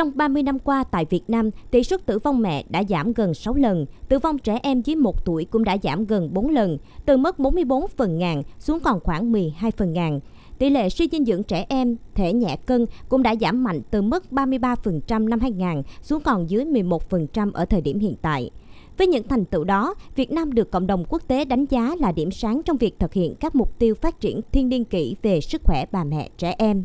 Trong 0.00 0.12
30 0.14 0.42
năm 0.42 0.58
qua 0.58 0.84
tại 0.84 1.04
Việt 1.10 1.30
Nam, 1.30 1.50
tỷ 1.70 1.84
suất 1.84 2.06
tử 2.06 2.18
vong 2.18 2.40
mẹ 2.40 2.64
đã 2.68 2.82
giảm 2.88 3.12
gần 3.12 3.34
6 3.34 3.54
lần, 3.54 3.86
tử 4.08 4.18
vong 4.18 4.38
trẻ 4.38 4.58
em 4.62 4.82
dưới 4.82 4.96
1 4.96 5.24
tuổi 5.24 5.44
cũng 5.44 5.64
đã 5.64 5.76
giảm 5.82 6.06
gần 6.06 6.34
4 6.34 6.48
lần, 6.48 6.78
từ 7.06 7.16
mức 7.16 7.38
44 7.38 7.88
phần 7.88 8.18
ngàn 8.18 8.42
xuống 8.58 8.80
còn 8.80 9.00
khoảng 9.00 9.32
12 9.32 9.70
phần 9.70 9.92
ngàn. 9.92 10.20
Tỷ 10.58 10.70
lệ 10.70 10.88
suy 10.88 11.08
dinh 11.12 11.24
dưỡng 11.24 11.42
trẻ 11.42 11.66
em 11.68 11.96
thể 12.14 12.32
nhẹ 12.32 12.56
cân 12.66 12.86
cũng 13.08 13.22
đã 13.22 13.34
giảm 13.40 13.64
mạnh 13.64 13.80
từ 13.90 14.02
mức 14.02 14.24
33% 14.30 15.28
năm 15.28 15.40
2000 15.40 15.82
xuống 16.02 16.22
còn 16.22 16.50
dưới 16.50 16.64
11% 16.64 17.50
ở 17.52 17.64
thời 17.64 17.80
điểm 17.80 17.98
hiện 17.98 18.14
tại. 18.22 18.50
Với 18.98 19.06
những 19.06 19.28
thành 19.28 19.44
tựu 19.44 19.64
đó, 19.64 19.94
Việt 20.16 20.32
Nam 20.32 20.52
được 20.52 20.70
cộng 20.70 20.86
đồng 20.86 21.04
quốc 21.08 21.22
tế 21.28 21.44
đánh 21.44 21.64
giá 21.70 21.94
là 21.98 22.12
điểm 22.12 22.30
sáng 22.30 22.62
trong 22.64 22.76
việc 22.76 22.98
thực 22.98 23.12
hiện 23.12 23.34
các 23.40 23.54
mục 23.54 23.78
tiêu 23.78 23.94
phát 23.94 24.20
triển 24.20 24.40
thiên 24.52 24.68
niên 24.68 24.84
kỷ 24.84 25.16
về 25.22 25.40
sức 25.40 25.62
khỏe 25.64 25.84
bà 25.92 26.04
mẹ 26.04 26.28
trẻ 26.38 26.54
em. 26.58 26.84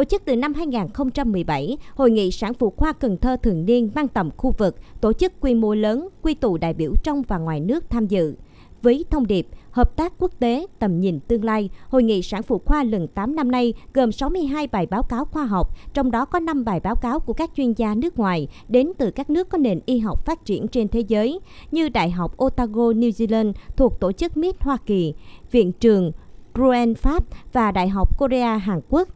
Tổ 0.00 0.04
chức 0.04 0.22
từ 0.24 0.36
năm 0.36 0.54
2017, 0.54 1.76
Hội 1.94 2.10
nghị 2.10 2.30
sản 2.30 2.54
phụ 2.54 2.70
khoa 2.76 2.92
Cần 2.92 3.16
Thơ 3.16 3.36
thường 3.42 3.64
niên 3.64 3.90
mang 3.94 4.08
tầm 4.08 4.30
khu 4.36 4.54
vực, 4.58 4.76
tổ 5.00 5.12
chức 5.12 5.32
quy 5.40 5.54
mô 5.54 5.74
lớn, 5.74 6.08
quy 6.22 6.34
tụ 6.34 6.56
đại 6.56 6.74
biểu 6.74 6.92
trong 7.02 7.22
và 7.28 7.38
ngoài 7.38 7.60
nước 7.60 7.90
tham 7.90 8.06
dự. 8.06 8.34
Với 8.82 9.04
thông 9.10 9.26
điệp 9.26 9.46
Hợp 9.70 9.96
tác 9.96 10.12
quốc 10.18 10.32
tế, 10.38 10.66
tầm 10.78 11.00
nhìn 11.00 11.20
tương 11.20 11.44
lai, 11.44 11.70
Hội 11.88 12.02
nghị 12.02 12.22
sản 12.22 12.42
phụ 12.42 12.58
khoa 12.64 12.84
lần 12.84 13.08
8 13.08 13.36
năm 13.36 13.50
nay 13.50 13.74
gồm 13.94 14.12
62 14.12 14.66
bài 14.66 14.86
báo 14.86 15.02
cáo 15.02 15.24
khoa 15.24 15.44
học, 15.44 15.76
trong 15.94 16.10
đó 16.10 16.24
có 16.24 16.40
5 16.40 16.64
bài 16.64 16.80
báo 16.80 16.96
cáo 16.96 17.20
của 17.20 17.32
các 17.32 17.50
chuyên 17.56 17.72
gia 17.72 17.94
nước 17.94 18.18
ngoài 18.18 18.48
đến 18.68 18.92
từ 18.98 19.10
các 19.10 19.30
nước 19.30 19.48
có 19.48 19.58
nền 19.58 19.80
y 19.86 19.98
học 19.98 20.24
phát 20.24 20.44
triển 20.44 20.68
trên 20.68 20.88
thế 20.88 21.00
giới, 21.00 21.40
như 21.70 21.88
Đại 21.88 22.10
học 22.10 22.42
Otago, 22.44 22.92
New 22.92 23.10
Zealand 23.10 23.52
thuộc 23.76 24.00
Tổ 24.00 24.12
chức 24.12 24.36
MIT 24.36 24.60
Hoa 24.60 24.76
Kỳ, 24.86 25.14
Viện 25.50 25.72
trường 25.72 26.12
Rouen 26.54 26.94
Pháp 26.94 27.24
và 27.52 27.72
Đại 27.72 27.88
học 27.88 28.18
Korea 28.18 28.56
Hàn 28.56 28.80
Quốc. 28.88 29.08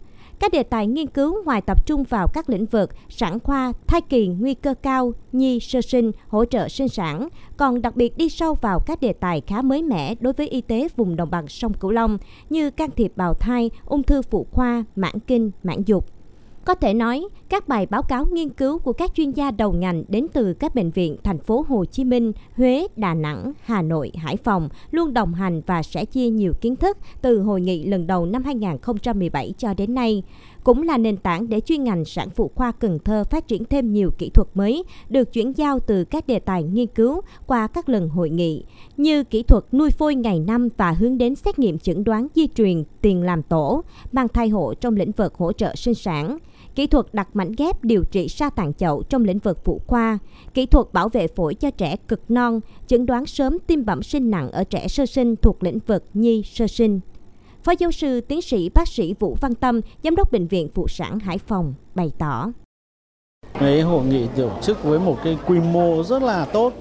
Các 0.45 0.53
đề 0.53 0.63
tài 0.63 0.87
nghiên 0.87 1.07
cứu 1.07 1.45
ngoài 1.45 1.61
tập 1.61 1.87
trung 1.87 2.05
vào 2.05 2.29
các 2.29 2.51
lĩnh 2.51 2.67
vực 2.67 2.91
sản 3.09 3.41
khoa, 3.41 3.73
thai 3.87 4.01
kỳ 4.01 4.27
nguy 4.27 4.55
cơ 4.55 4.75
cao, 4.75 5.13
nhi 5.33 5.61
sơ 5.61 5.81
sinh, 5.81 6.13
hỗ 6.29 6.45
trợ 6.45 6.69
sinh 6.69 6.89
sản, 6.89 7.29
còn 7.57 7.83
đặc 7.83 7.97
biệt 7.97 8.17
đi 8.17 8.29
sâu 8.29 8.55
vào 8.55 8.81
các 8.87 9.01
đề 9.01 9.13
tài 9.13 9.41
khá 9.41 9.63
mới 9.63 9.83
mẻ 9.83 10.15
đối 10.21 10.33
với 10.33 10.49
y 10.49 10.61
tế 10.61 10.89
vùng 10.97 11.17
đồng 11.17 11.31
bằng 11.31 11.49
sông 11.49 11.73
Cửu 11.73 11.91
Long 11.91 12.19
như 12.51 12.71
can 12.71 12.91
thiệp 12.91 13.13
bào 13.17 13.35
thai, 13.35 13.71
ung 13.85 14.03
thư 14.03 14.23
phụ 14.23 14.47
khoa, 14.51 14.85
mãn 14.97 15.19
kinh, 15.27 15.51
mãn 15.63 15.83
dục. 15.83 16.07
Có 16.65 16.75
thể 16.75 16.95
nói, 16.95 17.25
các 17.49 17.69
bài 17.69 17.87
báo 17.87 18.03
cáo 18.03 18.27
nghiên 18.33 18.49
cứu 18.49 18.79
của 18.79 18.93
các 18.93 19.15
chuyên 19.15 19.31
gia 19.31 19.51
đầu 19.51 19.73
ngành 19.73 20.05
đến 20.09 20.27
từ 20.33 20.55
các 20.55 20.75
bệnh 20.75 20.91
viện 20.91 21.17
thành 21.23 21.39
phố 21.39 21.65
Hồ 21.69 21.85
Chí 21.85 22.05
Minh, 22.05 22.33
Huế, 22.57 22.87
Đà 22.97 23.15
Nẵng, 23.15 23.53
Hà 23.65 23.83
Nội, 23.83 24.13
Hải 24.15 24.37
Phòng 24.37 24.69
luôn 24.91 25.15
đồng 25.15 25.35
hành 25.35 25.63
và 25.67 25.83
sẽ 25.83 26.05
chia 26.05 26.29
nhiều 26.29 26.53
kiến 26.61 26.77
thức 26.77 26.99
từ 27.23 27.43
hội 27.43 27.61
nghị 27.61 27.85
lần 27.85 28.07
đầu 28.07 28.27
năm 28.27 28.43
2017 28.45 29.53
cho 29.59 29.75
đến 29.75 29.95
nay 29.95 30.23
cũng 30.65 30.83
là 30.83 30.99
nền 30.99 31.17
tảng 31.17 31.49
để 31.49 31.61
chuyên 31.61 31.85
ngành 31.85 32.05
sản 32.05 32.31
phụ 32.31 32.51
khoa 32.55 32.73
Cần 32.73 32.99
Thơ 33.05 33.25
phát 33.25 33.49
triển 33.49 33.65
thêm 33.65 33.93
nhiều 33.93 34.11
kỹ 34.19 34.31
thuật 34.31 34.49
mới 34.55 34.85
được 35.09 35.33
chuyển 35.33 35.53
giao 35.53 35.81
từ 35.81 36.05
các 36.05 36.27
đề 36.27 36.39
tài 36.39 36.63
nghiên 36.63 36.87
cứu 36.87 37.21
qua 37.47 37.67
các 37.67 37.89
lần 37.89 38.09
hội 38.09 38.31
nghị, 38.31 38.65
như 38.97 39.25
kỹ 39.25 39.43
thuật 39.43 39.75
nuôi 39.75 39.91
phôi 39.91 40.15
ngày 40.15 40.41
năm 40.41 40.69
và 40.77 40.93
hướng 40.93 41.19
đến 41.19 41.35
xét 41.35 41.59
nghiệm 41.59 41.79
chẩn 41.79 42.05
đoán 42.05 42.27
di 42.35 42.47
truyền 42.47 42.85
tiền 43.01 43.23
làm 43.23 43.43
tổ, 43.43 43.83
mang 44.13 44.29
thai 44.29 44.49
hộ 44.49 44.75
trong 44.75 44.97
lĩnh 44.97 45.13
vực 45.13 45.35
hỗ 45.35 45.53
trợ 45.53 45.75
sinh 45.75 45.95
sản, 45.95 46.39
kỹ 46.75 46.87
thuật 46.87 47.07
đặt 47.13 47.29
mảnh 47.37 47.53
ghép 47.59 47.85
điều 47.85 48.05
trị 48.05 48.29
sa 48.29 48.51
tạng 48.51 48.75
chậu 48.75 49.03
trong 49.03 49.25
lĩnh 49.25 49.39
vực 49.39 49.65
phụ 49.65 49.81
khoa, 49.87 50.19
kỹ 50.55 50.67
thuật 50.67 50.93
bảo 50.93 51.09
vệ 51.09 51.29
phổi 51.29 51.55
cho 51.55 51.71
trẻ 51.71 51.97
cực 52.09 52.31
non, 52.31 52.61
chẩn 52.87 53.07
đoán 53.07 53.27
sớm 53.27 53.59
tim 53.67 53.85
bẩm 53.85 54.03
sinh 54.03 54.31
nặng 54.31 54.51
ở 54.51 54.65
trẻ 54.65 54.89
sơ 54.89 55.07
sinh 55.07 55.37
thuộc 55.37 55.63
lĩnh 55.63 55.79
vực 55.87 56.05
nhi 56.15 56.43
sơ 56.43 56.67
sinh. 56.67 57.01
Phó 57.65 57.73
giáo 57.79 57.91
sư 57.91 58.21
tiến 58.21 58.43
sĩ 58.43 58.69
bác 58.69 58.89
sĩ 58.89 59.15
Vũ 59.19 59.37
Văn 59.41 59.55
Tâm, 59.55 59.81
giám 60.05 60.17
đốc 60.17 60.33
bệnh 60.33 60.47
viện 60.47 60.69
phụ 60.75 60.89
sản 60.89 61.19
Hải 61.19 61.39
Phòng 61.39 61.75
bày 61.95 62.13
tỏ. 62.19 62.53
Cái 63.55 63.81
hội 63.81 64.05
nghị 64.05 64.27
tổ 64.37 64.51
chức 64.63 64.85
với 64.85 64.99
một 64.99 65.19
cái 65.25 65.39
quy 65.47 65.61
mô 65.61 66.03
rất 66.03 66.23
là 66.23 66.45
tốt, 66.45 66.73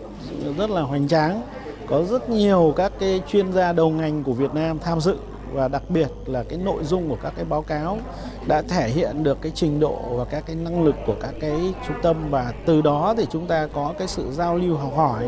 rất 0.57 0.69
là 0.69 0.81
hoành 0.81 1.07
tráng, 1.07 1.41
có 1.87 2.03
rất 2.03 2.29
nhiều 2.29 2.73
các 2.75 2.91
cái 2.99 3.21
chuyên 3.27 3.53
gia 3.53 3.73
đầu 3.73 3.89
ngành 3.89 4.23
của 4.23 4.33
Việt 4.33 4.53
Nam 4.53 4.79
tham 4.79 5.01
dự 5.01 5.15
và 5.53 5.67
đặc 5.67 5.83
biệt 5.89 6.07
là 6.25 6.43
cái 6.43 6.59
nội 6.59 6.83
dung 6.83 7.09
của 7.09 7.17
các 7.23 7.33
cái 7.35 7.45
báo 7.45 7.61
cáo 7.61 7.97
đã 8.47 8.61
thể 8.61 8.89
hiện 8.89 9.23
được 9.23 9.37
cái 9.41 9.51
trình 9.55 9.79
độ 9.79 9.99
và 10.09 10.25
các 10.25 10.43
cái 10.45 10.55
năng 10.55 10.83
lực 10.83 10.95
của 11.05 11.15
các 11.21 11.33
cái 11.41 11.73
trung 11.87 11.97
tâm 12.03 12.29
và 12.29 12.53
từ 12.65 12.81
đó 12.81 13.13
thì 13.17 13.25
chúng 13.31 13.47
ta 13.47 13.67
có 13.73 13.93
cái 13.99 14.07
sự 14.07 14.31
giao 14.31 14.55
lưu, 14.55 14.77
học 14.77 14.91
hỏi 14.95 15.27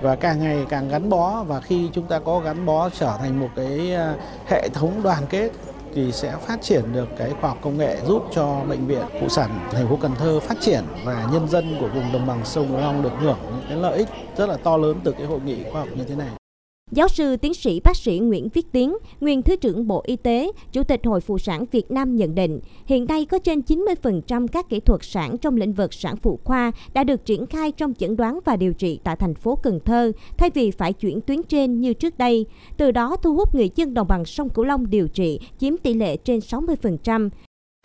và 0.00 0.16
càng 0.16 0.38
ngày 0.38 0.66
càng 0.68 0.88
gắn 0.88 1.08
bó 1.10 1.44
và 1.46 1.60
khi 1.60 1.88
chúng 1.92 2.06
ta 2.06 2.18
có 2.18 2.40
gắn 2.40 2.66
bó 2.66 2.88
trở 2.88 3.16
thành 3.18 3.40
một 3.40 3.48
cái 3.56 3.94
à, 3.94 4.14
hệ 4.46 4.68
thống 4.68 5.02
đoàn 5.02 5.22
kết 5.30 5.50
thì 5.94 6.12
sẽ 6.12 6.36
phát 6.46 6.62
triển 6.62 6.92
được 6.92 7.08
cái 7.18 7.30
khoa 7.40 7.50
học 7.50 7.58
công 7.62 7.78
nghệ 7.78 7.96
giúp 8.06 8.24
cho 8.32 8.60
bệnh 8.68 8.86
viện 8.86 9.04
phụ 9.20 9.28
sản 9.28 9.68
thành 9.72 9.88
phố 9.88 9.98
Cần 10.02 10.14
Thơ 10.18 10.40
phát 10.40 10.56
triển 10.60 10.84
và 11.04 11.28
nhân 11.32 11.48
dân 11.48 11.76
của 11.80 11.88
vùng 11.88 12.12
đồng 12.12 12.26
bằng 12.26 12.44
sông 12.44 12.68
Cửu 12.68 12.78
Long 12.78 13.02
được 13.02 13.12
hưởng 13.20 13.38
những 13.50 13.64
cái 13.68 13.78
lợi 13.78 13.98
ích 13.98 14.08
rất 14.36 14.48
là 14.48 14.56
to 14.56 14.76
lớn 14.76 15.00
từ 15.04 15.12
cái 15.12 15.26
hội 15.26 15.40
nghị 15.40 15.64
khoa 15.72 15.80
học 15.80 15.88
như 15.94 16.04
thế 16.04 16.14
này. 16.14 16.45
Giáo 16.92 17.08
sư 17.08 17.36
tiến 17.36 17.54
sĩ 17.54 17.80
bác 17.80 17.96
sĩ 17.96 18.18
Nguyễn 18.18 18.48
Viết 18.48 18.72
Tiến, 18.72 18.96
nguyên 19.20 19.42
Thứ 19.42 19.56
trưởng 19.56 19.86
Bộ 19.86 20.02
Y 20.06 20.16
tế, 20.16 20.52
Chủ 20.72 20.82
tịch 20.82 21.00
Hội 21.04 21.20
Phụ 21.20 21.38
sản 21.38 21.64
Việt 21.70 21.90
Nam 21.90 22.16
nhận 22.16 22.34
định, 22.34 22.60
hiện 22.86 23.06
nay 23.06 23.24
có 23.24 23.38
trên 23.38 23.60
90% 23.60 24.46
các 24.46 24.68
kỹ 24.68 24.80
thuật 24.80 25.00
sản 25.04 25.38
trong 25.38 25.56
lĩnh 25.56 25.72
vực 25.72 25.94
sản 25.94 26.16
phụ 26.16 26.40
khoa 26.44 26.72
đã 26.94 27.04
được 27.04 27.24
triển 27.24 27.46
khai 27.46 27.72
trong 27.72 27.94
chẩn 27.94 28.16
đoán 28.16 28.38
và 28.44 28.56
điều 28.56 28.72
trị 28.72 29.00
tại 29.04 29.16
thành 29.16 29.34
phố 29.34 29.56
Cần 29.56 29.80
Thơ, 29.84 30.12
thay 30.36 30.50
vì 30.50 30.70
phải 30.70 30.92
chuyển 30.92 31.20
tuyến 31.20 31.42
trên 31.42 31.80
như 31.80 31.92
trước 31.92 32.18
đây. 32.18 32.46
Từ 32.76 32.90
đó 32.90 33.16
thu 33.22 33.34
hút 33.34 33.54
người 33.54 33.70
dân 33.74 33.94
đồng 33.94 34.08
bằng 34.08 34.24
sông 34.24 34.48
Cửu 34.48 34.64
Long 34.64 34.90
điều 34.90 35.08
trị 35.08 35.40
chiếm 35.58 35.76
tỷ 35.76 35.94
lệ 35.94 36.16
trên 36.16 36.38
60%. 36.38 37.28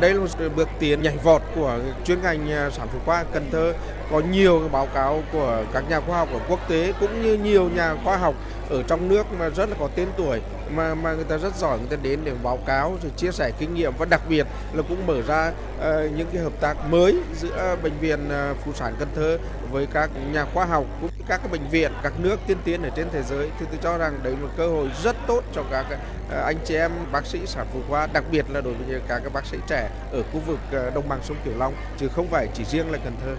Đây 0.02 0.14
là 0.14 0.20
một 0.20 0.28
bước 0.56 0.70
tiến 0.80 1.02
nhảy 1.02 1.18
vọt 1.18 1.42
của 1.56 1.80
chuyên 2.06 2.22
ngành 2.22 2.52
à, 2.52 2.70
sản 2.70 2.88
phụ 2.94 3.00
khoa 3.06 3.24
Cần 3.24 3.50
Thơ. 3.52 3.74
Có 4.12 4.22
nhiều 4.32 4.70
báo 4.72 4.88
cáo 4.94 5.24
của 5.32 5.64
các 5.74 5.84
nhà 5.90 6.00
khoa 6.00 6.18
học 6.18 6.30
ở 6.34 6.40
quốc 6.50 6.60
tế 6.70 6.94
cũng 7.00 7.22
như 7.22 7.34
nhiều 7.34 7.70
nhà 7.70 7.96
khoa 8.04 8.18
học 8.18 8.36
ở 8.70 8.84
trong 8.84 9.10
nước 9.10 9.26
mà 9.40 9.50
rất 9.50 9.70
là 9.70 9.76
có 9.80 9.90
tên 9.96 10.08
tuổi 10.18 10.42
mà 10.76 10.96
mà 10.96 11.14
người 11.14 11.24
ta 11.24 11.38
rất 11.38 11.56
giỏi 11.56 11.80
người 11.80 11.88
ta 11.88 11.98
đến 12.04 12.20
để 12.24 12.34
báo 12.44 12.58
cáo 12.66 12.98
rồi 13.02 13.12
chia 13.18 13.32
sẻ 13.32 13.52
kinh 13.60 13.74
nghiệm 13.74 13.94
và 13.98 14.06
đặc 14.06 14.22
biệt 14.30 14.48
là 14.74 14.84
cũng 14.90 15.08
mở 15.08 15.22
ra 15.22 15.52
uh, 15.78 15.84
những 16.16 16.28
cái 16.34 16.42
hợp 16.42 16.54
tác 16.60 16.78
mới 16.90 17.16
giữa 17.36 17.78
bệnh 17.84 18.00
viện 18.00 18.20
uh, 18.28 18.58
phụ 18.66 18.72
sản 18.76 18.94
Cần 19.00 19.08
Thơ 19.16 19.38
với 19.72 19.86
các 19.86 20.10
nhà 20.34 20.46
khoa 20.54 20.66
học 20.66 20.86
cũng 21.02 21.10
như 21.18 21.24
các 21.28 21.38
cái 21.38 21.52
bệnh 21.52 21.70
viện 21.70 21.92
các 22.04 22.14
nước 22.20 22.40
tiên 22.48 22.58
tiến 22.64 22.84
ở 22.84 22.90
trên 22.96 23.08
thế 23.12 23.24
giới. 23.24 23.50
Thì 23.60 23.66
tôi 23.70 23.80
cho 23.84 23.98
rằng 23.98 24.20
đấy 24.24 24.34
là 24.34 24.40
một 24.40 24.54
cơ 24.58 24.68
hội 24.68 24.88
rất 25.04 25.16
tốt 25.28 25.44
cho 25.54 25.64
các 25.72 25.86
uh, 25.92 26.46
anh 26.46 26.58
chị 26.66 26.76
em 26.76 26.92
bác 27.12 27.26
sĩ 27.26 27.40
sản 27.46 27.68
phụ 27.74 27.80
khoa 27.90 28.08
đặc 28.14 28.24
biệt 28.32 28.46
là 28.50 28.62
đối 28.62 28.74
với 28.74 29.02
các 29.08 29.22
các 29.24 29.34
bác 29.34 29.46
sĩ 29.46 29.58
trẻ 29.68 29.90
ở 30.12 30.24
khu 30.34 30.40
vực 30.40 30.60
uh, 30.88 30.96
đồng 30.96 31.10
bằng 31.10 31.20
sông 31.24 31.38
Cửu 31.46 31.54
Long 31.58 31.74
chứ 31.98 32.08
không 32.08 32.28
phải 32.28 32.48
chỉ 32.54 32.64
riêng 32.66 32.92
là 32.92 32.98
Cần 33.04 33.14
Thơ 33.26 33.36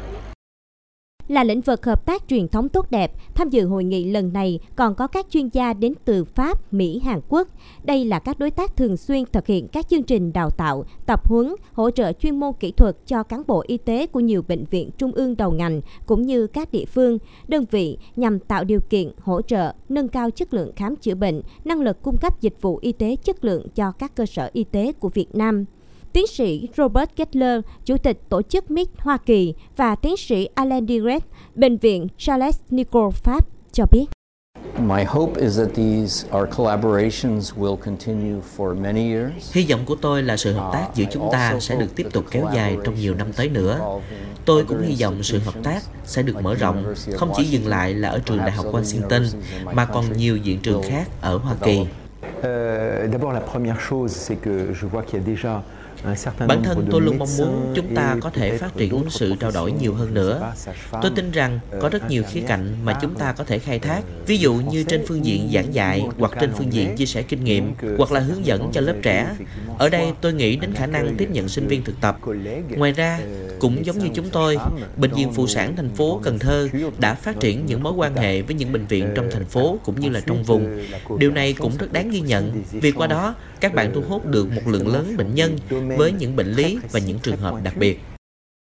là 1.28 1.44
lĩnh 1.44 1.60
vực 1.60 1.84
hợp 1.84 2.06
tác 2.06 2.28
truyền 2.28 2.48
thống 2.48 2.68
tốt 2.68 2.90
đẹp. 2.90 3.12
Tham 3.34 3.48
dự 3.48 3.66
hội 3.66 3.84
nghị 3.84 4.04
lần 4.10 4.32
này 4.32 4.58
còn 4.76 4.94
có 4.94 5.06
các 5.06 5.26
chuyên 5.30 5.48
gia 5.48 5.72
đến 5.72 5.94
từ 6.04 6.24
Pháp, 6.24 6.72
Mỹ, 6.72 7.00
Hàn 7.04 7.20
Quốc. 7.28 7.48
Đây 7.84 8.04
là 8.04 8.18
các 8.18 8.38
đối 8.38 8.50
tác 8.50 8.76
thường 8.76 8.96
xuyên 8.96 9.24
thực 9.32 9.46
hiện 9.46 9.68
các 9.68 9.88
chương 9.88 10.02
trình 10.02 10.32
đào 10.32 10.50
tạo, 10.50 10.84
tập 11.06 11.28
huấn, 11.28 11.54
hỗ 11.72 11.90
trợ 11.90 12.12
chuyên 12.12 12.40
môn 12.40 12.52
kỹ 12.60 12.72
thuật 12.72 12.96
cho 13.06 13.22
cán 13.22 13.42
bộ 13.46 13.64
y 13.66 13.76
tế 13.76 14.06
của 14.06 14.20
nhiều 14.20 14.42
bệnh 14.48 14.64
viện 14.64 14.90
trung 14.98 15.12
ương 15.12 15.36
đầu 15.36 15.50
ngành 15.50 15.80
cũng 16.06 16.22
như 16.22 16.46
các 16.46 16.72
địa 16.72 16.84
phương, 16.84 17.18
đơn 17.48 17.64
vị 17.70 17.98
nhằm 18.16 18.38
tạo 18.38 18.64
điều 18.64 18.80
kiện 18.90 19.12
hỗ 19.22 19.42
trợ, 19.42 19.72
nâng 19.88 20.08
cao 20.08 20.30
chất 20.30 20.54
lượng 20.54 20.72
khám 20.76 20.96
chữa 20.96 21.14
bệnh, 21.14 21.42
năng 21.64 21.80
lực 21.80 22.02
cung 22.02 22.16
cấp 22.16 22.40
dịch 22.40 22.62
vụ 22.62 22.78
y 22.82 22.92
tế 22.92 23.16
chất 23.16 23.44
lượng 23.44 23.66
cho 23.74 23.92
các 23.92 24.14
cơ 24.14 24.26
sở 24.26 24.50
y 24.52 24.64
tế 24.64 24.92
của 24.92 25.08
Việt 25.08 25.34
Nam. 25.34 25.64
Tiến 26.12 26.26
sĩ 26.26 26.68
Robert 26.76 27.10
Gettler, 27.16 27.60
Chủ 27.84 27.96
tịch 27.98 28.20
Tổ 28.28 28.42
chức 28.42 28.70
MIT 28.70 28.88
Hoa 28.98 29.16
Kỳ 29.16 29.54
và 29.76 29.94
tiến 29.94 30.16
sĩ 30.16 30.48
Alain 30.54 30.88
Direct, 30.88 31.24
Bệnh 31.54 31.78
viện 31.78 32.06
Charles 32.18 32.56
Nicolle 32.70 33.10
Pháp 33.10 33.46
cho 33.72 33.84
biết. 33.90 34.04
My 34.78 35.04
hope 35.04 35.40
is 35.42 35.58
that 35.58 35.68
these 35.74 36.38
our 36.38 36.48
collaborations 36.56 37.52
will 37.58 37.76
continue 37.76 38.40
for 38.56 38.80
many 38.80 39.12
years. 39.12 39.52
Hy 39.52 39.66
vọng 39.70 39.80
của 39.84 39.94
tôi 39.94 40.22
là 40.22 40.36
sự 40.36 40.52
hợp 40.52 40.70
tác 40.72 40.88
giữa 40.94 41.04
chúng 41.12 41.28
ta 41.32 41.60
sẽ 41.60 41.76
được 41.76 41.96
tiếp 41.96 42.06
tục 42.12 42.24
kéo 42.30 42.46
dài 42.54 42.76
trong 42.84 42.94
nhiều 42.94 43.14
năm 43.14 43.32
tới 43.36 43.48
nữa. 43.48 44.00
Tôi 44.44 44.64
cũng 44.64 44.82
hy 44.82 44.96
vọng 45.00 45.22
sự 45.22 45.38
hợp 45.38 45.54
tác 45.62 45.82
sẽ 46.04 46.22
được 46.22 46.42
mở 46.42 46.54
rộng, 46.54 46.94
không 47.16 47.32
chỉ 47.36 47.44
dừng 47.44 47.66
lại 47.66 47.94
là 47.94 48.08
ở 48.08 48.18
trường 48.18 48.38
Đại 48.38 48.50
học 48.50 48.66
Washington 48.72 49.24
mà 49.64 49.84
còn 49.84 50.04
nhiều 50.16 50.38
viện 50.44 50.58
trường 50.62 50.82
khác 50.82 51.08
ở 51.20 51.36
Hoa 51.36 51.54
Kỳ. 51.64 51.80
Euh, 52.44 53.06
d'abord 53.06 53.32
la 53.32 53.40
première 53.40 53.78
chose 53.80 54.10
c'est 54.10 54.36
que 54.36 54.72
je 54.72 54.86
vois 54.86 55.02
qu'il 55.02 55.20
y 55.20 55.22
a 55.22 55.24
déjà 55.24 55.62
Bản 56.48 56.62
thân 56.62 56.86
tôi 56.90 57.00
luôn 57.00 57.18
mong 57.18 57.28
muốn 57.38 57.72
chúng 57.74 57.94
ta 57.94 58.16
có 58.20 58.30
thể 58.30 58.58
phát 58.58 58.76
triển 58.76 59.04
sự 59.10 59.34
trao 59.40 59.50
đổi 59.54 59.72
nhiều 59.72 59.94
hơn 59.94 60.14
nữa. 60.14 60.52
Tôi 61.02 61.10
tin 61.14 61.30
rằng 61.30 61.58
có 61.80 61.88
rất 61.88 62.10
nhiều 62.10 62.22
khía 62.30 62.40
cạnh 62.40 62.76
mà 62.84 62.98
chúng 63.02 63.14
ta 63.14 63.32
có 63.32 63.44
thể 63.44 63.58
khai 63.58 63.78
thác, 63.78 64.02
ví 64.26 64.38
dụ 64.38 64.54
như 64.54 64.84
trên 64.84 65.04
phương 65.06 65.24
diện 65.24 65.50
giảng 65.54 65.74
dạy 65.74 66.06
hoặc 66.18 66.32
trên 66.40 66.52
phương 66.52 66.72
diện 66.72 66.96
chia 66.96 67.06
sẻ 67.06 67.22
kinh 67.22 67.44
nghiệm 67.44 67.74
hoặc 67.98 68.12
là 68.12 68.20
hướng 68.20 68.46
dẫn 68.46 68.70
cho 68.72 68.80
lớp 68.80 68.94
trẻ. 69.02 69.28
Ở 69.78 69.88
đây 69.88 70.12
tôi 70.20 70.32
nghĩ 70.32 70.56
đến 70.56 70.72
khả 70.74 70.86
năng 70.86 71.16
tiếp 71.16 71.28
nhận 71.32 71.48
sinh 71.48 71.66
viên 71.66 71.84
thực 71.84 72.00
tập. 72.00 72.18
Ngoài 72.76 72.92
ra, 72.92 73.20
cũng 73.58 73.86
giống 73.86 73.98
như 73.98 74.08
chúng 74.14 74.30
tôi, 74.30 74.58
Bệnh 74.96 75.12
viện 75.12 75.32
Phụ 75.32 75.46
sản 75.46 75.76
thành 75.76 75.90
phố 75.90 76.20
Cần 76.22 76.38
Thơ 76.38 76.68
đã 76.98 77.14
phát 77.14 77.40
triển 77.40 77.66
những 77.66 77.82
mối 77.82 77.92
quan 77.92 78.16
hệ 78.16 78.42
với 78.42 78.54
những 78.54 78.72
bệnh 78.72 78.86
viện 78.86 79.08
trong 79.14 79.28
thành 79.30 79.44
phố 79.44 79.78
cũng 79.84 80.00
như 80.00 80.08
là 80.08 80.20
trong 80.26 80.42
vùng. 80.42 80.78
Điều 81.18 81.30
này 81.30 81.52
cũng 81.52 81.76
rất 81.78 81.92
đáng 81.92 82.10
ghi 82.10 82.20
nhận 82.20 82.31
vì 82.72 82.92
qua 82.92 83.06
đó 83.06 83.34
các 83.60 83.74
bạn 83.74 83.90
thu 83.94 84.02
hút 84.08 84.26
được 84.26 84.48
một 84.54 84.62
lượng 84.66 84.88
lớn 84.88 85.14
bệnh 85.18 85.34
nhân 85.34 85.56
với 85.96 86.12
những 86.12 86.36
bệnh 86.36 86.52
lý 86.52 86.78
và 86.92 87.00
những 87.06 87.18
trường 87.18 87.36
hợp 87.36 87.54
đặc 87.64 87.74
biệt. 87.76 88.00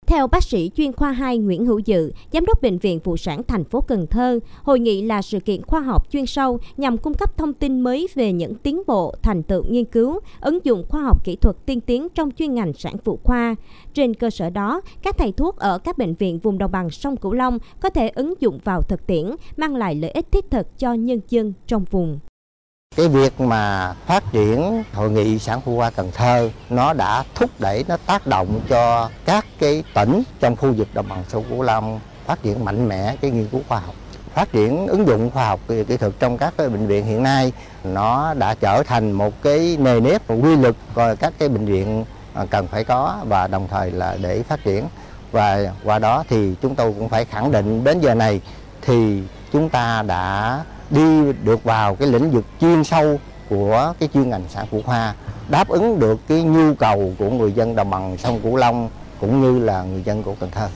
Theo 0.07 0.27
bác 0.27 0.43
sĩ 0.43 0.71
chuyên 0.75 0.93
khoa 0.93 1.11
2 1.11 1.37
Nguyễn 1.37 1.65
Hữu 1.65 1.79
Dự, 1.79 2.11
giám 2.33 2.45
đốc 2.45 2.61
bệnh 2.61 2.77
viện 2.77 2.99
phụ 2.99 3.17
sản 3.17 3.43
thành 3.43 3.63
phố 3.63 3.81
Cần 3.81 4.07
Thơ, 4.07 4.39
hội 4.63 4.79
nghị 4.79 5.01
là 5.01 5.21
sự 5.21 5.39
kiện 5.39 5.61
khoa 5.61 5.79
học 5.79 6.11
chuyên 6.11 6.25
sâu 6.25 6.59
nhằm 6.77 6.97
cung 6.97 7.13
cấp 7.13 7.37
thông 7.37 7.53
tin 7.53 7.81
mới 7.81 8.07
về 8.15 8.33
những 8.33 8.55
tiến 8.55 8.81
bộ, 8.87 9.13
thành 9.21 9.43
tựu 9.43 9.63
nghiên 9.69 9.85
cứu, 9.85 10.19
ứng 10.41 10.59
dụng 10.63 10.85
khoa 10.89 11.01
học 11.01 11.23
kỹ 11.25 11.35
thuật 11.35 11.55
tiên 11.65 11.81
tiến 11.81 12.07
trong 12.15 12.31
chuyên 12.31 12.53
ngành 12.53 12.73
sản 12.73 12.95
phụ 13.03 13.19
khoa. 13.23 13.55
Trên 13.93 14.13
cơ 14.13 14.29
sở 14.29 14.49
đó, 14.49 14.81
các 15.01 15.17
thầy 15.17 15.31
thuốc 15.31 15.57
ở 15.57 15.77
các 15.77 15.97
bệnh 15.97 16.13
viện 16.13 16.39
vùng 16.39 16.57
đồng 16.57 16.71
bằng 16.71 16.89
sông 16.89 17.17
Cửu 17.17 17.33
Long 17.33 17.59
có 17.79 17.89
thể 17.89 18.09
ứng 18.09 18.33
dụng 18.39 18.59
vào 18.63 18.81
thực 18.81 19.07
tiễn, 19.07 19.31
mang 19.57 19.75
lại 19.75 19.95
lợi 19.95 20.11
ích 20.11 20.31
thiết 20.31 20.51
thực 20.51 20.79
cho 20.79 20.93
nhân 20.93 21.19
dân 21.29 21.53
trong 21.67 21.85
vùng. 21.91 22.19
Cái 22.97 23.07
việc 23.07 23.41
mà 23.41 23.93
phát 24.05 24.23
triển 24.31 24.83
hội 24.93 25.11
nghị 25.11 25.39
sản 25.39 25.61
phụ 25.65 25.77
khoa 25.77 25.89
Cần 25.89 26.11
Thơ, 26.13 26.49
nó 26.69 26.93
đã 26.93 27.23
thúc 27.35 27.49
đẩy, 27.59 27.85
nó 27.87 27.97
tác 28.05 28.27
động 28.27 28.61
cho 28.69 29.09
các 29.25 29.45
cái 29.59 29.83
tỉnh 29.93 30.23
trong 30.39 30.55
khu 30.55 30.73
vực 30.73 30.87
đồng 30.93 31.09
bằng 31.09 31.23
sông 31.27 31.43
Cửu 31.49 31.61
Long 31.61 31.99
phát 32.25 32.43
triển 32.43 32.65
mạnh 32.65 32.87
mẽ 32.87 33.15
cái 33.21 33.31
nghiên 33.31 33.47
cứu 33.47 33.61
khoa 33.67 33.79
học. 33.79 33.95
Phát 34.33 34.51
triển 34.51 34.87
ứng 34.87 35.07
dụng 35.07 35.31
khoa 35.31 35.47
học 35.47 35.59
kỹ 35.67 35.97
thuật 35.97 36.13
trong 36.19 36.37
các 36.37 36.53
cái 36.57 36.69
bệnh 36.69 36.87
viện 36.87 37.05
hiện 37.05 37.23
nay, 37.23 37.53
nó 37.83 38.33
đã 38.33 38.53
trở 38.53 38.83
thành 38.83 39.11
một 39.11 39.33
cái 39.43 39.77
nề 39.79 39.99
nếp 39.99 40.27
và 40.27 40.35
quy 40.35 40.55
luật 40.55 40.75
các 41.19 41.33
cái 41.39 41.49
bệnh 41.49 41.65
viện 41.65 42.05
à, 42.33 42.45
cần 42.49 42.67
phải 42.67 42.83
có 42.83 43.17
và 43.27 43.47
đồng 43.47 43.67
thời 43.71 43.91
là 43.91 44.17
để 44.21 44.43
phát 44.43 44.63
triển. 44.63 44.85
Và 45.31 45.59
qua 45.83 45.99
đó 45.99 46.23
thì 46.29 46.55
chúng 46.61 46.75
tôi 46.75 46.93
cũng 46.99 47.09
phải 47.09 47.25
khẳng 47.25 47.51
định 47.51 47.83
đến 47.83 47.99
giờ 47.99 48.13
này 48.13 48.41
thì 48.81 49.23
chúng 49.53 49.69
ta 49.69 50.01
đã 50.01 50.59
đi 50.89 51.33
được 51.43 51.63
vào 51.63 51.95
cái 51.95 52.07
lĩnh 52.07 52.31
vực 52.31 52.45
chuyên 52.61 52.83
sâu 52.83 53.19
của 53.49 53.93
cái 53.99 54.09
chuyên 54.13 54.29
ngành 54.29 54.43
sản 54.49 54.65
phụ 54.71 54.81
khoa 54.85 55.15
đáp 55.49 55.67
ứng 55.67 55.99
được 55.99 56.19
cái 56.27 56.43
nhu 56.43 56.73
cầu 56.75 57.13
của 57.19 57.29
người 57.29 57.51
dân 57.51 57.75
đồng 57.75 57.89
bằng 57.89 58.17
sông 58.17 58.39
Cửu 58.43 58.55
Long 58.55 58.89
cũng 59.21 59.41
như 59.41 59.59
là 59.59 59.83
người 59.83 60.03
dân 60.03 60.23
của 60.23 60.35
Cần 60.39 60.49
Thơ. 60.51 60.69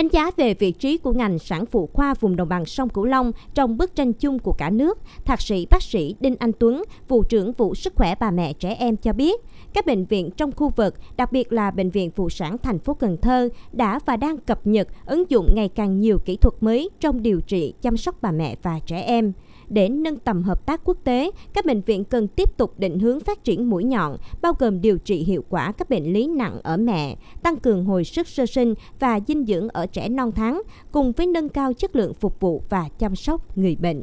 Đánh 0.00 0.08
giá 0.08 0.30
về 0.36 0.54
vị 0.54 0.72
trí 0.72 0.98
của 0.98 1.12
ngành 1.12 1.38
sản 1.38 1.66
phụ 1.66 1.88
khoa 1.92 2.14
vùng 2.14 2.36
đồng 2.36 2.48
bằng 2.48 2.64
sông 2.64 2.88
Cửu 2.88 3.04
Long 3.04 3.32
trong 3.54 3.76
bức 3.76 3.94
tranh 3.94 4.12
chung 4.12 4.38
của 4.38 4.52
cả 4.52 4.70
nước, 4.70 4.98
Thạc 5.24 5.40
sĩ 5.40 5.66
bác 5.70 5.82
sĩ 5.82 6.14
Đinh 6.20 6.36
Anh 6.38 6.52
Tuấn, 6.52 6.82
vụ 7.08 7.22
trưởng 7.22 7.52
vụ 7.52 7.74
sức 7.74 7.92
khỏe 7.96 8.14
bà 8.20 8.30
mẹ 8.30 8.52
trẻ 8.52 8.74
em 8.78 8.96
cho 8.96 9.12
biết, 9.12 9.40
các 9.72 9.86
bệnh 9.86 10.04
viện 10.04 10.30
trong 10.30 10.52
khu 10.52 10.68
vực, 10.68 10.94
đặc 11.16 11.32
biệt 11.32 11.52
là 11.52 11.70
bệnh 11.70 11.90
viện 11.90 12.10
phụ 12.10 12.30
sản 12.30 12.58
thành 12.58 12.78
phố 12.78 12.94
Cần 12.94 13.16
Thơ 13.16 13.48
đã 13.72 14.00
và 14.06 14.16
đang 14.16 14.38
cập 14.38 14.66
nhật 14.66 14.88
ứng 15.06 15.30
dụng 15.30 15.46
ngày 15.54 15.68
càng 15.68 15.98
nhiều 15.98 16.18
kỹ 16.24 16.36
thuật 16.36 16.54
mới 16.60 16.90
trong 17.00 17.22
điều 17.22 17.40
trị 17.40 17.74
chăm 17.82 17.96
sóc 17.96 18.16
bà 18.22 18.30
mẹ 18.30 18.56
và 18.62 18.80
trẻ 18.86 19.02
em 19.02 19.32
để 19.70 19.88
nâng 19.88 20.18
tầm 20.18 20.42
hợp 20.42 20.66
tác 20.66 20.80
quốc 20.84 20.96
tế, 21.04 21.30
các 21.52 21.66
bệnh 21.66 21.80
viện 21.80 22.04
cần 22.04 22.28
tiếp 22.28 22.56
tục 22.56 22.78
định 22.78 22.98
hướng 22.98 23.20
phát 23.20 23.44
triển 23.44 23.70
mũi 23.70 23.84
nhọn, 23.84 24.16
bao 24.42 24.52
gồm 24.58 24.80
điều 24.80 24.98
trị 24.98 25.24
hiệu 25.24 25.44
quả 25.48 25.72
các 25.72 25.90
bệnh 25.90 26.12
lý 26.12 26.26
nặng 26.26 26.58
ở 26.62 26.76
mẹ, 26.76 27.16
tăng 27.42 27.56
cường 27.56 27.84
hồi 27.84 28.04
sức 28.04 28.28
sơ 28.28 28.46
sinh 28.46 28.74
và 29.00 29.20
dinh 29.28 29.46
dưỡng 29.46 29.68
ở 29.68 29.86
trẻ 29.86 30.08
non 30.08 30.32
tháng, 30.32 30.62
cùng 30.92 31.12
với 31.12 31.26
nâng 31.26 31.48
cao 31.48 31.72
chất 31.72 31.96
lượng 31.96 32.14
phục 32.14 32.40
vụ 32.40 32.62
và 32.68 32.88
chăm 32.98 33.16
sóc 33.16 33.58
người 33.58 33.76
bệnh. 33.76 34.02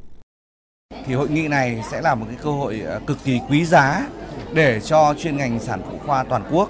Thì 1.06 1.14
hội 1.14 1.30
nghị 1.30 1.48
này 1.48 1.84
sẽ 1.92 2.02
là 2.02 2.16
một 2.16 2.25
cái 2.30 2.38
cơ 2.44 2.52
hội 2.52 2.81
à, 2.81 3.00
cực 3.08 3.18
kỳ 3.24 3.40
quý 3.50 3.66
giá 3.66 4.10
để 4.54 4.80
cho 4.80 5.13
chuyên 5.18 5.38
ngành 5.38 5.60
sản 5.60 5.81
phụ 5.92 5.98
khoa 6.06 6.24
toàn 6.24 6.44
quốc 6.52 6.70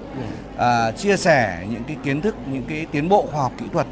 à, 0.56 0.90
chia 0.90 1.16
sẻ 1.16 1.66
những 1.70 1.82
cái 1.86 1.96
kiến 2.04 2.20
thức, 2.20 2.34
những 2.52 2.62
cái 2.68 2.86
tiến 2.92 3.08
bộ 3.08 3.26
khoa 3.32 3.42
học 3.42 3.52
kỹ 3.58 3.64
thuật 3.72 3.86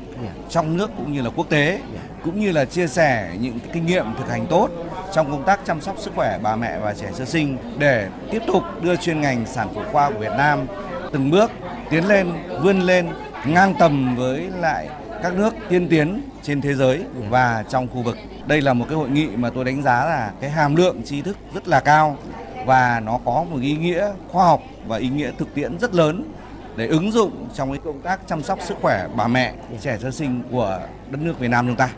trong 0.49 0.77
nước 0.77 0.91
cũng 0.97 1.13
như 1.13 1.23
là 1.23 1.31
quốc 1.37 1.49
tế, 1.49 1.81
cũng 2.25 2.41
như 2.41 2.53
là 2.53 2.65
chia 2.65 2.87
sẻ 2.87 3.37
những 3.41 3.59
cái 3.59 3.71
kinh 3.73 3.87
nghiệm 3.87 4.05
thực 4.19 4.29
hành 4.29 4.47
tốt 4.51 4.71
trong 5.17 5.31
công 5.31 5.45
tác 5.45 5.61
chăm 5.65 5.81
sóc 5.81 5.97
sức 5.99 6.13
khỏe 6.17 6.39
bà 6.43 6.57
mẹ 6.57 6.79
và 6.79 6.95
trẻ 6.95 7.11
sơ 7.13 7.25
sinh 7.25 7.59
để 7.79 8.09
tiếp 8.31 8.43
tục 8.47 8.63
đưa 8.83 8.97
chuyên 8.97 9.21
ngành 9.21 9.47
sản 9.47 9.69
phụ 9.75 9.81
khoa 9.93 10.11
của 10.11 10.19
Việt 10.19 10.33
Nam 10.39 10.67
từng 11.13 11.31
bước 11.31 11.51
tiến 11.91 12.09
lên, 12.09 12.33
vươn 12.63 12.81
lên 12.81 13.09
ngang 13.47 13.75
tầm 13.79 14.17
với 14.17 14.51
lại 14.61 14.89
các 15.23 15.35
nước 15.35 15.55
tiên 15.69 15.89
tiến 15.89 16.23
trên 16.43 16.61
thế 16.61 16.75
giới 16.75 17.05
và 17.29 17.65
trong 17.69 17.89
khu 17.89 18.03
vực. 18.03 18.17
Đây 18.47 18.61
là 18.61 18.73
một 18.73 18.87
cái 18.89 18.97
hội 18.97 19.09
nghị 19.09 19.27
mà 19.27 19.51
tôi 19.51 19.65
đánh 19.65 19.83
giá 19.83 20.05
là 20.05 20.33
cái 20.41 20.51
hàm 20.51 20.77
lượng 20.77 21.03
tri 21.05 21.23
thức 21.23 21.37
rất 21.55 21.69
là 21.69 21.81
cao 21.81 22.17
và 22.67 23.01
nó 23.01 23.19
có 23.25 23.45
một 23.51 23.59
ý 23.63 23.77
nghĩa 23.77 24.13
khoa 24.29 24.45
học 24.45 24.63
và 24.87 24.97
ý 24.97 25.09
nghĩa 25.09 25.31
thực 25.39 25.55
tiễn 25.55 25.79
rất 25.79 25.95
lớn 25.95 26.33
để 26.77 26.87
ứng 26.87 27.13
dụng 27.13 27.49
trong 27.55 27.71
cái 27.71 27.81
công 27.85 28.01
tác 28.01 28.21
chăm 28.27 28.43
sóc 28.43 28.59
sức 28.63 28.77
khỏe 28.83 29.09
bà 29.17 29.29
mẹ, 29.29 29.55
trẻ 29.81 29.99
sơ 30.03 30.11
sinh 30.11 30.43
của 30.51 30.81
đất 31.11 31.19
nước 31.21 31.39
Việt 31.39 31.49
Nam 31.49 31.67
chúng 31.67 31.77
ta. 31.77 31.89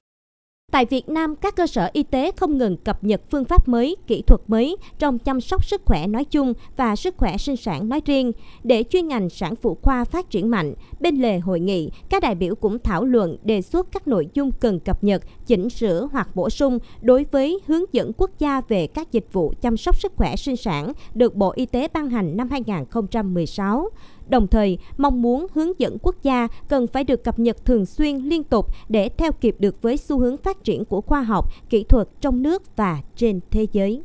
Tại 0.72 0.86
Việt 0.86 1.08
Nam, 1.08 1.36
các 1.36 1.56
cơ 1.56 1.66
sở 1.66 1.90
y 1.92 2.02
tế 2.02 2.30
không 2.36 2.58
ngừng 2.58 2.76
cập 2.76 3.04
nhật 3.04 3.20
phương 3.30 3.44
pháp 3.44 3.68
mới, 3.68 3.96
kỹ 4.06 4.22
thuật 4.22 4.40
mới 4.46 4.76
trong 4.98 5.18
chăm 5.18 5.40
sóc 5.40 5.64
sức 5.64 5.82
khỏe 5.84 6.06
nói 6.06 6.24
chung 6.24 6.52
và 6.76 6.96
sức 6.96 7.16
khỏe 7.16 7.36
sinh 7.36 7.56
sản 7.56 7.88
nói 7.88 8.00
riêng. 8.04 8.32
Để 8.64 8.84
chuyên 8.90 9.08
ngành 9.08 9.30
sản 9.30 9.56
phụ 9.56 9.78
khoa 9.82 10.04
phát 10.04 10.30
triển 10.30 10.50
mạnh, 10.50 10.74
bên 11.00 11.16
lề 11.16 11.38
hội 11.38 11.60
nghị, 11.60 11.90
các 12.08 12.22
đại 12.22 12.34
biểu 12.34 12.54
cũng 12.54 12.78
thảo 12.78 13.04
luận 13.04 13.36
đề 13.44 13.62
xuất 13.62 13.92
các 13.92 14.08
nội 14.08 14.28
dung 14.34 14.50
cần 14.52 14.80
cập 14.80 15.04
nhật, 15.04 15.22
chỉnh 15.46 15.70
sửa 15.70 16.08
hoặc 16.12 16.36
bổ 16.36 16.50
sung 16.50 16.78
đối 17.02 17.24
với 17.24 17.60
hướng 17.66 17.82
dẫn 17.92 18.12
quốc 18.16 18.30
gia 18.38 18.60
về 18.60 18.86
các 18.86 19.12
dịch 19.12 19.26
vụ 19.32 19.52
chăm 19.60 19.76
sóc 19.76 20.00
sức 20.00 20.12
khỏe 20.16 20.36
sinh 20.36 20.56
sản 20.56 20.92
được 21.14 21.34
Bộ 21.34 21.52
Y 21.56 21.66
tế 21.66 21.88
ban 21.92 22.10
hành 22.10 22.36
năm 22.36 22.48
2016 22.50 23.88
đồng 24.28 24.48
thời 24.48 24.78
mong 24.96 25.22
muốn 25.22 25.46
hướng 25.54 25.80
dẫn 25.80 25.96
quốc 26.02 26.22
gia 26.22 26.48
cần 26.68 26.86
phải 26.86 27.04
được 27.04 27.24
cập 27.24 27.38
nhật 27.38 27.64
thường 27.64 27.86
xuyên 27.86 28.16
liên 28.16 28.44
tục 28.44 28.66
để 28.88 29.08
theo 29.08 29.32
kịp 29.32 29.56
được 29.58 29.82
với 29.82 29.96
xu 29.96 30.18
hướng 30.18 30.36
phát 30.36 30.64
triển 30.64 30.84
của 30.84 31.00
khoa 31.00 31.22
học, 31.22 31.52
kỹ 31.70 31.84
thuật 31.84 32.08
trong 32.20 32.42
nước 32.42 32.76
và 32.76 33.02
trên 33.16 33.40
thế 33.50 33.66
giới. 33.72 34.02